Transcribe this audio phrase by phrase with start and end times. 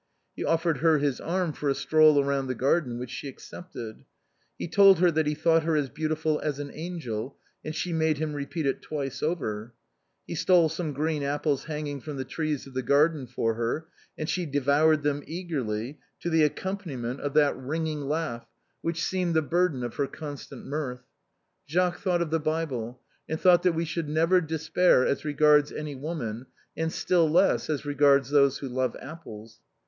[0.35, 4.03] He offered her his arm for a stroll round the garden which she accepted.
[4.59, 8.17] Ho told her that he thought her as beautiful as an angel, and she made
[8.17, 9.73] him repeat it twice over;
[10.25, 13.85] he stole some green apples hanging from the trees of the garden for her,
[14.17, 15.25] and she devoured francine's muff.
[15.27, 18.47] 247 them eagerly to the accompaniment of that ringing laugh
[18.81, 21.03] which seemed the burden of her constant mirth.
[21.69, 22.99] Jacques thought of the Bible,
[23.29, 27.85] and thought that we should never despair as regards any woman, and still less as
[27.85, 29.59] regards those who love apples.